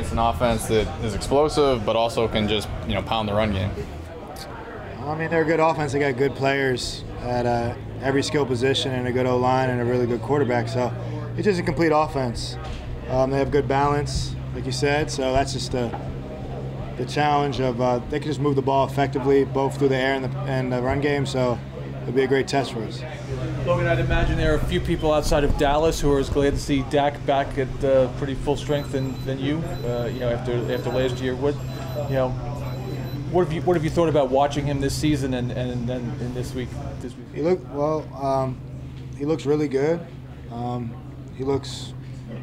against 0.00 0.12
an 0.12 0.18
offense 0.18 0.66
that 0.66 1.04
is 1.04 1.14
explosive, 1.14 1.84
but 1.84 1.94
also 1.94 2.26
can 2.26 2.48
just 2.48 2.68
you 2.86 2.94
know 2.94 3.02
pound 3.02 3.28
the 3.28 3.34
run 3.34 3.52
game? 3.52 3.70
I 5.00 5.14
mean, 5.14 5.28
they're 5.28 5.42
a 5.42 5.44
good 5.44 5.60
offense. 5.60 5.92
They 5.92 5.98
got 5.98 6.16
good 6.16 6.34
players 6.34 7.04
at 7.20 7.44
uh, 7.44 7.74
every 8.00 8.22
skill 8.22 8.46
position 8.46 8.92
and 8.92 9.06
a 9.06 9.12
good 9.12 9.26
O 9.26 9.36
line 9.36 9.68
and 9.68 9.80
a 9.80 9.84
really 9.84 10.06
good 10.06 10.22
quarterback. 10.22 10.68
So 10.68 10.90
it's 11.36 11.44
just 11.44 11.60
a 11.60 11.62
complete 11.62 11.92
offense. 11.92 12.56
Um, 13.08 13.30
they 13.30 13.38
have 13.38 13.50
good 13.50 13.68
balance, 13.68 14.34
like 14.54 14.64
you 14.64 14.72
said. 14.72 15.10
So 15.10 15.32
that's 15.32 15.52
just 15.52 15.72
the 15.72 15.94
the 16.96 17.04
challenge 17.04 17.60
of 17.60 17.80
uh, 17.80 17.98
they 18.10 18.20
can 18.20 18.28
just 18.28 18.40
move 18.40 18.56
the 18.56 18.62
ball 18.62 18.86
effectively, 18.86 19.44
both 19.44 19.78
through 19.78 19.88
the 19.88 19.96
air 19.96 20.14
and 20.14 20.24
the, 20.24 20.38
and 20.40 20.72
the 20.72 20.80
run 20.80 21.02
game. 21.02 21.26
So 21.26 21.58
it'll 22.02 22.14
be 22.14 22.24
a 22.24 22.28
great 22.28 22.48
test 22.48 22.72
for 22.72 22.82
us. 22.84 23.02
Logan, 23.66 23.86
I'd 23.86 23.98
imagine 23.98 24.36
there 24.36 24.52
are 24.52 24.56
a 24.56 24.64
few 24.66 24.80
people 24.80 25.12
outside 25.12 25.44
of 25.44 25.56
Dallas 25.56 26.00
who 26.00 26.12
are 26.12 26.18
as 26.18 26.28
glad 26.28 26.50
to 26.50 26.58
see 26.58 26.82
Dak 26.90 27.24
back 27.24 27.56
at 27.56 27.84
uh, 27.84 28.08
pretty 28.18 28.34
full 28.34 28.56
strength 28.56 28.92
than, 28.92 29.14
than 29.24 29.38
you. 29.38 29.58
Uh, 29.84 30.10
you 30.12 30.20
know, 30.20 30.30
after 30.30 30.72
after 30.72 30.90
last 30.90 31.20
year, 31.20 31.34
what 31.34 31.54
you 32.08 32.14
know, 32.14 32.30
what 33.30 33.44
have 33.44 33.52
you 33.52 33.62
what 33.62 33.76
have 33.76 33.84
you 33.84 33.90
thought 33.90 34.08
about 34.08 34.28
watching 34.28 34.66
him 34.66 34.80
this 34.80 34.94
season 34.94 35.34
and 35.34 35.52
and 35.52 35.88
then 35.88 36.00
in 36.20 36.34
this 36.34 36.54
week 36.54 36.68
this 37.00 37.14
week? 37.14 37.26
He 37.34 37.42
look 37.42 37.60
well. 37.72 38.06
Um, 38.22 38.60
he 39.16 39.24
looks 39.24 39.46
really 39.46 39.68
good. 39.68 40.00
Um, 40.50 40.92
he 41.36 41.44
looks 41.44 41.94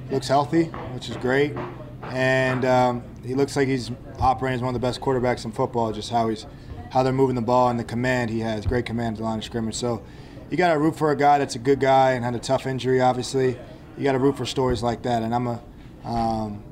looks 0.10 0.28
healthy, 0.28 0.66
which 0.94 1.10
is 1.10 1.18
great, 1.18 1.56
and 2.04 2.66
um, 2.66 3.04
he 3.26 3.36
looks 3.36 3.56
like 3.56 3.68
he's 3.68 3.92
operating 4.20 4.56
as 4.56 4.62
one 4.62 4.74
of 4.74 4.80
the 4.80 4.88
best 4.88 5.02
quarterbacks 5.02 5.46
in 5.46 5.52
football. 5.52 5.92
Just 5.92 6.10
how 6.10 6.30
he's 6.30 6.46
how 6.92 7.04
they're 7.04 7.14
moving 7.14 7.36
the 7.36 7.42
ball 7.42 7.70
and 7.70 7.80
the 7.80 7.84
command 7.84 8.30
he 8.30 8.40
has. 8.40 8.66
Great 8.66 8.86
command 8.86 9.16
at 9.16 9.18
the 9.18 9.24
line 9.24 9.40
of 9.40 9.44
scrimmage. 9.44 9.76
So 9.76 10.04
you 10.50 10.58
got 10.58 10.74
to 10.74 10.80
root 10.80 10.96
for 10.96 11.12
a 11.12 11.16
guy 11.16 11.40
that's 11.40 11.56
a 11.56 11.60
good 11.60 11.80
guy 11.80 12.12
and 12.12 12.24
had 12.24 12.36
a 12.36 12.40
tough 12.40 12.66
injury. 12.66 13.02
Obviously, 13.02 13.58
you 13.98 14.04
got 14.04 14.14
to 14.14 14.20
root 14.20 14.38
for 14.38 14.46
stories 14.46 14.82
like 14.84 15.04
that. 15.04 15.24
And 15.24 15.34
I'm 15.34 15.48
a 15.48 15.62
um, 16.04 16.64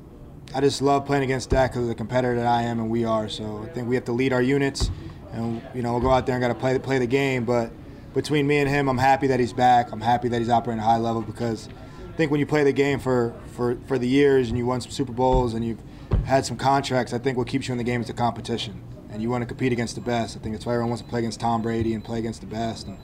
I 0.54 0.60
just 0.60 0.80
love 0.80 1.04
playing 1.04 1.24
against 1.24 1.50
Dak 1.50 1.72
because 1.72 1.82
of 1.82 1.88
the 1.88 1.94
competitor 1.94 2.36
that 2.36 2.46
I 2.46 2.62
am 2.62 2.78
and 2.78 2.88
we 2.88 3.04
are. 3.04 3.28
So 3.28 3.62
I 3.62 3.72
think 3.74 3.88
we 3.88 3.94
have 3.94 4.04
to 4.06 4.12
lead 4.12 4.32
our 4.32 4.40
units, 4.40 4.90
and 5.32 5.60
you 5.74 5.82
know 5.82 5.92
we'll 5.92 6.00
go 6.00 6.10
out 6.10 6.24
there 6.26 6.34
and 6.34 6.42
got 6.42 6.48
to 6.48 6.54
play 6.54 6.78
play 6.78 6.98
the 6.98 7.06
game. 7.06 7.44
But 7.44 7.70
between 8.14 8.46
me 8.46 8.58
and 8.58 8.68
him, 8.68 8.88
I'm 8.88 8.98
happy 8.98 9.26
that 9.26 9.40
he's 9.40 9.52
back. 9.52 9.92
I'm 9.92 10.00
happy 10.00 10.28
that 10.28 10.38
he's 10.38 10.48
operating 10.48 10.80
at 10.80 10.86
a 10.86 10.90
high 10.90 10.96
level 10.98 11.20
because 11.20 11.68
I 12.08 12.16
think 12.16 12.30
when 12.30 12.40
you 12.40 12.46
play 12.46 12.64
the 12.64 12.72
game 12.72 12.98
for 12.98 13.34
for 13.52 13.76
for 13.86 13.98
the 13.98 14.08
years 14.08 14.48
and 14.48 14.56
you 14.56 14.64
won 14.64 14.80
some 14.80 14.90
Super 14.90 15.12
Bowls 15.12 15.52
and 15.52 15.64
you've 15.64 15.80
had 16.24 16.46
some 16.46 16.56
contracts, 16.56 17.12
I 17.12 17.18
think 17.18 17.36
what 17.36 17.48
keeps 17.48 17.68
you 17.68 17.72
in 17.72 17.78
the 17.78 17.84
game 17.84 18.00
is 18.00 18.06
the 18.06 18.14
competition, 18.14 18.80
and 19.10 19.20
you 19.20 19.28
want 19.28 19.42
to 19.42 19.46
compete 19.46 19.72
against 19.72 19.96
the 19.96 20.00
best. 20.00 20.36
I 20.36 20.40
think 20.40 20.54
that's 20.54 20.64
why 20.64 20.72
everyone 20.72 20.90
wants 20.90 21.02
to 21.02 21.08
play 21.08 21.18
against 21.18 21.40
Tom 21.40 21.60
Brady 21.60 21.92
and 21.92 22.02
play 22.04 22.18
against 22.18 22.40
the 22.40 22.46
best. 22.46 22.86
And 22.86 22.96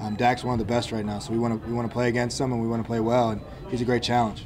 um, 0.00 0.16
Dak's 0.16 0.44
one 0.44 0.58
of 0.58 0.66
the 0.66 0.72
best 0.72 0.92
right 0.92 1.04
now, 1.04 1.18
so 1.18 1.32
we 1.32 1.38
want 1.38 1.60
to 1.62 1.68
we 1.68 1.74
want 1.74 1.88
to 1.88 1.92
play 1.92 2.08
against 2.08 2.40
him 2.40 2.52
and 2.52 2.60
we 2.60 2.68
want 2.68 2.82
to 2.82 2.86
play 2.86 3.00
well, 3.00 3.30
and 3.30 3.40
he's 3.70 3.80
a 3.80 3.84
great 3.84 4.02
challenge. 4.02 4.44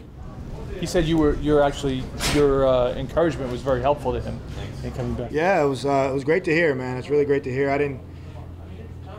He 0.81 0.87
said 0.87 1.07
you 1.07 1.19
were 1.19 1.35
you're 1.37 1.63
actually 1.63 2.05
your 2.35 2.67
uh, 2.67 2.93
encouragement 2.95 3.51
was 3.51 3.63
very 3.63 3.81
helpful 3.81 4.13
to 4.13 4.21
him 4.21 4.41
in 4.85 4.93
coming 4.93 5.15
back. 5.15 5.31
Yeah, 5.33 5.63
it 5.63 5.67
was 5.67 5.85
uh, 5.85 6.09
it 6.11 6.15
was 6.15 6.25
great 6.25 6.45
to 6.45 6.53
hear, 6.53 6.75
man. 6.75 6.97
It's 6.97 7.11
really 7.11 7.25
great 7.25 7.45
to 7.45 7.51
hear. 7.51 7.71
I 7.71 7.79
didn't 7.79 8.01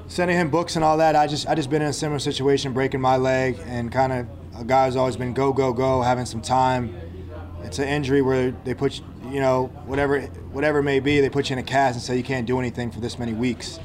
sending 0.08 0.36
him 0.36 0.50
books 0.50 0.76
and 0.76 0.84
all 0.84 0.98
that. 0.98 1.16
I 1.16 1.28
just 1.28 1.48
I 1.48 1.56
just 1.56 1.70
been 1.70 1.82
in 1.82 1.88
a 1.88 1.94
similar 1.94 2.20
situation, 2.20 2.74
breaking 2.74 3.02
my 3.02 3.18
leg, 3.18 3.60
and 3.66 3.92
kind 3.92 4.12
of 4.12 4.28
a 4.58 4.66
guy 4.66 4.86
who's 4.86 4.96
always 4.96 5.16
been 5.16 5.34
go 5.34 5.54
go 5.54 5.72
go, 5.72 6.02
having 6.02 6.26
some 6.26 6.42
time. 6.42 6.96
It's 7.64 7.80
an 7.80 7.88
injury 7.88 8.22
where 8.22 8.52
they 8.64 8.74
put 8.74 9.02
you 9.26 9.40
know 9.40 9.68
whatever 9.86 10.22
whatever 10.52 10.80
it 10.80 10.84
may 10.84 11.00
be, 11.00 11.22
they 11.22 11.30
put 11.30 11.50
you 11.50 11.54
in 11.54 11.60
a 11.60 11.64
cast 11.64 11.96
and 11.96 12.04
say 12.04 12.18
you 12.18 12.24
can't 12.24 12.48
do 12.48 12.60
anything 12.60 12.92
for 12.92 13.00
this 13.00 13.20
many 13.20 13.34
weeks, 13.34 13.80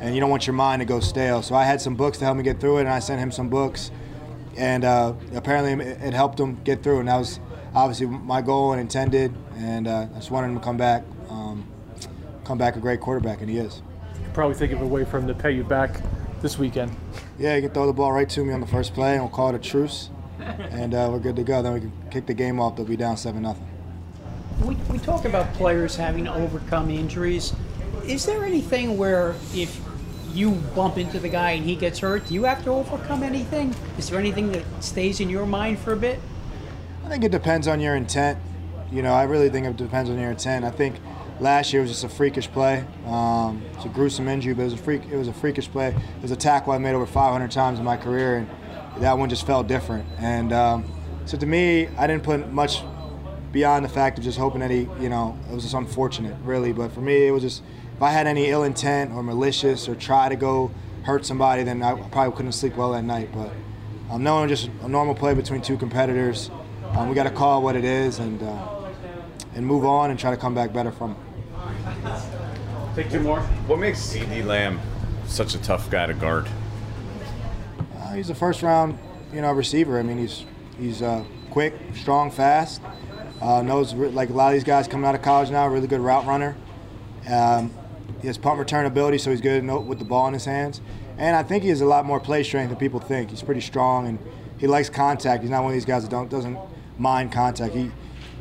and 0.00 0.14
you 0.14 0.20
don't 0.20 0.30
want 0.30 0.46
your 0.46 0.54
mind 0.54 0.80
to 0.80 0.86
go 0.86 0.98
stale. 1.00 1.42
So 1.42 1.54
I 1.54 1.64
had 1.64 1.80
some 1.80 1.94
books 1.94 2.18
to 2.18 2.24
help 2.24 2.36
me 2.36 2.42
get 2.42 2.58
through 2.60 2.78
it, 2.78 2.80
and 2.80 2.90
I 2.90 2.98
sent 2.98 3.20
him 3.20 3.30
some 3.30 3.48
books, 3.48 3.90
and 4.56 4.84
uh, 4.84 5.14
apparently 5.34 5.84
it, 5.84 6.02
it 6.02 6.14
helped 6.14 6.40
him 6.40 6.60
get 6.64 6.82
through, 6.82 7.00
and 7.00 7.08
that 7.08 7.16
was 7.16 7.38
obviously 7.74 8.06
my 8.06 8.42
goal 8.42 8.72
and 8.72 8.80
intended, 8.80 9.34
and 9.56 9.86
uh, 9.86 10.06
I 10.10 10.16
just 10.16 10.30
wanted 10.30 10.48
him 10.48 10.58
to 10.58 10.64
come 10.64 10.76
back, 10.76 11.04
um, 11.28 11.66
come 12.44 12.58
back 12.58 12.76
a 12.76 12.80
great 12.80 13.00
quarterback, 13.00 13.40
and 13.40 13.50
he 13.50 13.58
is. 13.58 13.82
You 14.14 14.24
could 14.24 14.34
probably 14.34 14.56
think 14.56 14.72
of 14.72 14.82
a 14.82 14.86
way 14.86 15.04
for 15.04 15.18
him 15.18 15.26
to 15.26 15.34
pay 15.34 15.52
you 15.52 15.64
back 15.64 16.00
this 16.40 16.58
weekend. 16.58 16.96
Yeah, 17.38 17.54
he 17.56 17.62
can 17.62 17.70
throw 17.70 17.86
the 17.86 17.92
ball 17.92 18.12
right 18.12 18.28
to 18.30 18.44
me 18.44 18.52
on 18.52 18.60
the 18.60 18.66
first 18.66 18.94
play, 18.94 19.14
and 19.14 19.22
we'll 19.22 19.30
call 19.30 19.50
it 19.50 19.54
a 19.54 19.58
truce, 19.58 20.10
and 20.40 20.94
uh, 20.94 21.08
we're 21.12 21.18
good 21.18 21.36
to 21.36 21.44
go. 21.44 21.62
Then 21.62 21.74
we 21.74 21.80
can 21.80 21.92
kick 22.10 22.26
the 22.26 22.34
game 22.34 22.58
off. 22.58 22.76
They'll 22.76 22.86
be 22.86 22.96
down 22.96 23.16
seven 23.16 23.42
nothing. 23.42 23.66
We, 24.64 24.74
we 24.90 24.98
talk 24.98 25.24
about 25.24 25.52
players 25.54 25.96
having 25.96 26.24
to 26.24 26.34
overcome 26.34 26.90
injuries. 26.90 27.54
Is 28.04 28.26
there 28.26 28.44
anything 28.44 28.98
where 28.98 29.34
if 29.54 29.80
you 30.34 30.52
bump 30.74 30.98
into 30.98 31.18
the 31.18 31.28
guy 31.28 31.52
and 31.52 31.64
he 31.64 31.76
gets 31.76 31.98
hurt, 31.98 32.26
do 32.26 32.34
you 32.34 32.44
have 32.44 32.62
to 32.64 32.70
overcome 32.70 33.22
anything? 33.22 33.74
Is 33.98 34.10
there 34.10 34.18
anything 34.18 34.52
that 34.52 34.64
stays 34.82 35.20
in 35.20 35.28
your 35.30 35.46
mind 35.46 35.78
for 35.78 35.92
a 35.92 35.96
bit? 35.96 36.20
I 37.04 37.08
think 37.08 37.24
it 37.24 37.32
depends 37.32 37.66
on 37.66 37.80
your 37.80 37.96
intent. 37.96 38.38
You 38.92 39.02
know, 39.02 39.12
I 39.12 39.24
really 39.24 39.50
think 39.50 39.66
it 39.66 39.76
depends 39.76 40.10
on 40.10 40.18
your 40.18 40.30
intent. 40.30 40.64
I 40.64 40.70
think 40.70 40.96
last 41.40 41.72
year 41.72 41.82
was 41.82 41.90
just 41.90 42.04
a 42.04 42.08
freakish 42.08 42.50
play. 42.50 42.84
Um, 43.06 43.62
it's 43.74 43.84
a 43.84 43.88
gruesome 43.88 44.28
injury, 44.28 44.54
but 44.54 44.62
it 44.62 44.64
was 44.66 44.74
a 44.74 44.78
freak. 44.78 45.02
It 45.10 45.16
was 45.16 45.28
a 45.28 45.32
freakish 45.32 45.68
play. 45.70 45.88
It 45.88 46.22
was 46.22 46.30
a 46.30 46.36
tackle 46.36 46.72
I 46.72 46.78
made 46.78 46.94
over 46.94 47.06
500 47.06 47.50
times 47.50 47.78
in 47.78 47.84
my 47.84 47.96
career, 47.96 48.38
and 48.38 49.02
that 49.02 49.16
one 49.16 49.28
just 49.28 49.46
felt 49.46 49.66
different. 49.66 50.06
And 50.18 50.52
um, 50.52 50.84
so 51.24 51.36
to 51.38 51.46
me, 51.46 51.88
I 51.98 52.06
didn't 52.06 52.22
put 52.22 52.52
much 52.52 52.82
beyond 53.52 53.84
the 53.84 53.88
fact 53.88 54.18
of 54.18 54.24
just 54.24 54.38
hoping 54.38 54.60
that 54.60 54.70
he, 54.70 54.88
you 55.00 55.08
know, 55.08 55.36
it 55.50 55.54
was 55.54 55.64
just 55.64 55.74
unfortunate, 55.74 56.36
really. 56.44 56.72
But 56.72 56.92
for 56.92 57.00
me, 57.00 57.26
it 57.26 57.30
was 57.32 57.42
just 57.42 57.62
if 58.00 58.04
I 58.04 58.12
had 58.12 58.26
any 58.26 58.46
ill 58.46 58.64
intent 58.64 59.12
or 59.12 59.22
malicious 59.22 59.86
or 59.86 59.94
try 59.94 60.30
to 60.30 60.34
go 60.34 60.70
hurt 61.02 61.26
somebody, 61.26 61.64
then 61.64 61.82
I 61.82 62.00
probably 62.08 62.34
couldn't 62.34 62.52
sleep 62.52 62.74
well 62.76 62.92
that 62.92 63.04
night. 63.04 63.28
But 63.30 63.52
um, 64.10 64.22
knowing 64.22 64.48
just 64.48 64.70
a 64.80 64.88
normal 64.88 65.14
play 65.14 65.34
between 65.34 65.60
two 65.60 65.76
competitors, 65.76 66.50
um, 66.92 67.10
we 67.10 67.14
got 67.14 67.24
to 67.24 67.30
call 67.30 67.62
what 67.62 67.76
it 67.76 67.84
is 67.84 68.18
and 68.18 68.42
uh, 68.42 68.86
and 69.54 69.66
move 69.66 69.84
on 69.84 70.10
and 70.10 70.18
try 70.18 70.30
to 70.30 70.38
come 70.38 70.54
back 70.54 70.72
better 70.72 70.90
from 70.90 71.10
it. 71.10 72.96
Take 72.96 73.10
two 73.10 73.20
more. 73.20 73.42
What 73.66 73.78
makes 73.78 74.00
CeeDee 74.00 74.46
Lamb 74.46 74.80
such 75.26 75.54
a 75.54 75.58
tough 75.58 75.90
guy 75.90 76.06
to 76.06 76.14
guard? 76.14 76.48
Uh, 77.98 78.14
he's 78.14 78.30
a 78.30 78.34
first 78.34 78.62
round, 78.62 78.98
you 79.30 79.42
know, 79.42 79.52
receiver. 79.52 79.98
I 79.98 80.02
mean, 80.02 80.16
he's 80.16 80.46
he's 80.78 81.02
uh, 81.02 81.22
quick, 81.50 81.74
strong, 81.94 82.30
fast. 82.30 82.80
Uh, 83.42 83.60
knows 83.60 83.92
like 83.92 84.30
a 84.30 84.32
lot 84.32 84.46
of 84.46 84.54
these 84.54 84.64
guys 84.64 84.88
coming 84.88 85.04
out 85.04 85.14
of 85.14 85.20
college 85.20 85.50
now, 85.50 85.68
really 85.68 85.86
good 85.86 86.00
route 86.00 86.26
runner. 86.26 86.56
Um, 87.28 87.70
he 88.20 88.26
has 88.26 88.38
punt 88.38 88.58
return 88.58 88.86
ability, 88.86 89.18
so 89.18 89.30
he's 89.30 89.40
good 89.40 89.64
with 89.86 89.98
the 89.98 90.04
ball 90.04 90.26
in 90.26 90.34
his 90.34 90.44
hands. 90.44 90.80
And 91.18 91.36
I 91.36 91.42
think 91.42 91.62
he 91.62 91.68
has 91.68 91.80
a 91.80 91.86
lot 91.86 92.04
more 92.04 92.20
play 92.20 92.42
strength 92.42 92.70
than 92.70 92.78
people 92.78 93.00
think. 93.00 93.30
He's 93.30 93.42
pretty 93.42 93.60
strong 93.60 94.06
and 94.06 94.18
he 94.58 94.66
likes 94.66 94.88
contact. 94.88 95.42
He's 95.42 95.50
not 95.50 95.62
one 95.62 95.72
of 95.72 95.74
these 95.74 95.84
guys 95.84 96.02
that 96.02 96.10
don't 96.10 96.30
doesn't 96.30 96.58
mind 96.98 97.32
contact. 97.32 97.74
He 97.74 97.90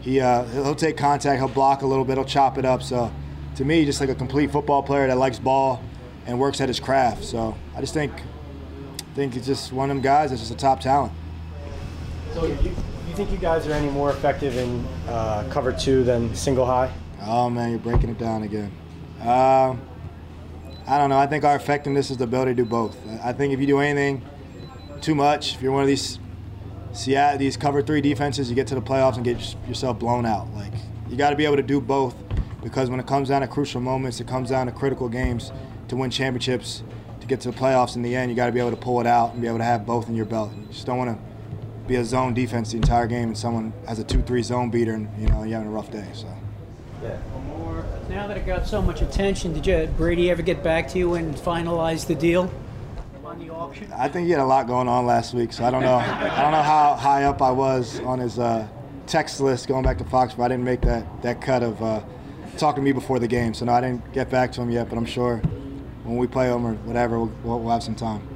he 0.02 0.20
uh, 0.20 0.44
he'll 0.46 0.76
take 0.76 0.98
contact, 0.98 1.40
he'll 1.40 1.48
block 1.48 1.82
a 1.82 1.86
little 1.86 2.06
bit, 2.06 2.18
he'll 2.18 2.26
chop 2.26 2.58
it 2.58 2.66
up. 2.66 2.82
So 2.84 3.12
to 3.56 3.66
me, 3.66 3.86
just 3.86 4.00
like 4.00 4.10
a 4.10 4.16
complete 4.16 4.52
football 4.52 4.84
player 4.84 5.08
that 5.08 5.18
likes 5.18 5.40
ball 5.40 5.82
and 6.26 6.40
works 6.40 6.62
at 6.62 6.70
his 6.70 6.80
craft. 6.80 7.24
So 7.24 7.56
I 7.76 7.82
just 7.82 7.94
think 7.94 8.12
think 9.16 9.34
he's 9.34 9.46
just 9.46 9.74
one 9.74 9.90
of 9.90 9.96
them 9.96 10.04
guys 10.04 10.30
that's 10.30 10.42
just 10.42 10.54
a 10.54 10.58
top 10.58 10.80
talent. 10.80 11.12
So 12.34 12.46
you, 12.46 12.54
you 12.54 13.16
think 13.16 13.32
you 13.32 13.38
guys 13.38 13.68
are 13.68 13.74
any 13.74 13.90
more 13.90 14.12
effective 14.12 14.56
in 14.56 14.86
uh, 15.08 15.48
cover 15.50 15.74
two 15.74 16.04
than 16.04 16.34
single 16.36 16.66
high? 16.66 16.94
Oh 17.24 17.50
man, 17.50 17.72
you're 17.72 17.80
breaking 17.80 18.10
it 18.10 18.18
down 18.18 18.44
again. 18.44 18.72
Um, 19.22 19.82
I 20.88 20.98
don't 20.98 21.10
know. 21.10 21.18
I 21.18 21.28
think 21.28 21.44
our 21.44 21.56
effectiveness 21.56 22.10
is 22.10 22.18
the 22.18 22.24
ability 22.24 22.52
to 22.52 22.56
do 22.56 22.66
both. 22.66 22.98
I 23.24 23.34
think 23.34 23.54
if 23.54 23.60
you 23.60 23.68
do 23.68 23.80
anything 23.80 24.26
too 25.02 25.14
much, 25.14 25.56
if 25.56 25.62
you're 25.62 25.72
one 25.72 25.82
of 25.82 25.88
these 25.88 26.20
Seattle, 26.94 27.38
these 27.38 27.56
cover 27.56 27.82
three 27.82 28.02
defenses, 28.02 28.50
you 28.50 28.56
get 28.56 28.68
to 28.68 28.76
the 28.76 28.82
playoffs 28.82 29.16
and 29.16 29.24
get 29.24 29.56
yourself 29.68 30.00
blown 30.00 30.26
out. 30.26 30.48
Like 30.56 30.74
you 31.08 31.16
got 31.16 31.30
to 31.30 31.36
be 31.36 31.46
able 31.46 31.58
to 31.58 31.64
do 31.64 31.80
both 31.80 32.16
because 32.64 32.90
when 32.90 33.00
it 33.00 33.06
comes 33.06 33.30
down 33.30 33.42
to 33.42 33.48
crucial 33.48 33.82
moments, 33.82 34.20
it 34.20 34.28
comes 34.28 34.50
down 34.50 34.66
to 34.66 34.72
critical 34.72 35.08
games 35.08 35.52
to 35.90 35.96
win 35.96 36.10
championships, 36.10 36.84
to 37.22 37.28
get 37.28 37.42
to 37.42 37.52
the 37.52 37.58
playoffs 37.58 37.96
in 37.96 38.02
the 38.02 38.16
end. 38.16 38.32
You 38.32 38.36
got 38.36 38.48
to 38.48 38.52
be 38.52 38.60
able 38.60 38.72
to 38.72 38.78
pull 38.78 39.00
it 39.00 39.08
out 39.08 39.34
and 39.34 39.42
be 39.42 39.48
able 39.48 39.60
to 39.60 39.64
have 39.64 39.86
both 39.86 40.10
in 40.10 40.16
your 40.16 40.26
belt. 40.26 40.52
You 40.56 40.66
just 40.72 40.86
don't 40.86 40.98
want 40.98 41.16
to 41.16 41.88
be 41.88 41.96
a 41.96 42.04
zone 42.04 42.34
defense 42.34 42.72
the 42.72 42.78
entire 42.78 43.08
game 43.08 43.30
and 43.30 43.38
someone 43.38 43.74
has 43.88 44.00
a 44.00 44.04
two-three 44.04 44.44
zone 44.44 44.70
beater 44.70 44.94
and 44.94 45.10
you 45.20 45.28
know 45.28 45.44
you're 45.44 45.58
having 45.58 45.68
a 45.68 45.72
rough 45.72 45.92
day. 45.92 46.08
So. 46.14 46.28
Yeah. 47.04 47.18
Now 48.10 48.26
that 48.26 48.38
it 48.38 48.46
got 48.48 48.66
so 48.66 48.82
much 48.82 49.04
attention, 49.04 49.54
did 49.54 49.68
you 49.68 49.88
Brady 49.96 50.32
ever 50.32 50.42
get 50.42 50.64
back 50.64 50.88
to 50.90 50.98
you 50.98 51.14
and 51.14 51.36
finalize 51.36 52.08
the 52.08 52.16
deal 52.16 52.52
on 53.24 53.38
the 53.38 53.52
auction? 53.52 53.92
I 53.94 54.10
think 54.10 54.26
he 54.26 54.32
had 54.32 54.40
a 54.40 54.46
lot 54.46 54.66
going 54.66 54.88
on 54.88 55.06
last 55.06 55.36
week, 55.36 55.54
so 55.54 55.64
I 55.64 55.70
don't 55.70 55.84
know. 55.84 55.98
I 55.98 56.42
don't 56.42 56.52
know 56.52 56.64
how 56.64 56.96
high 56.96 57.26
up 57.26 57.40
I 57.40 57.52
was 57.52 58.00
on 58.00 58.18
his 58.18 58.40
uh, 58.40 58.68
text 59.06 59.40
list 59.40 59.68
going 59.68 59.84
back 59.84 60.00
to 60.00 60.04
Fox, 60.06 60.34
but 60.34 60.42
I 60.42 60.48
didn't 60.48 60.64
make 60.64 60.82
that 60.82 61.22
that 61.22 61.40
cut 61.40 61.62
of 61.62 61.84
uh, 61.84 62.02
talking 62.58 62.82
to 62.84 62.86
me 62.86 62.94
before 62.94 63.20
the 63.20 63.28
game, 63.28 63.54
so 63.54 63.66
no, 63.66 63.74
I 63.74 63.82
didn't 63.82 64.12
get 64.12 64.32
back 64.32 64.52
to 64.54 64.62
him 64.62 64.72
yet. 64.72 64.90
But 64.90 64.98
I'm 64.98 65.06
sure 65.06 65.38
when 66.04 66.18
we 66.18 66.26
play 66.26 66.52
him 66.52 66.66
or 66.66 66.74
whatever, 66.74 67.20
we'll, 67.20 67.60
we'll 67.60 67.70
have 67.70 67.84
some 67.84 67.94
time. 67.94 68.28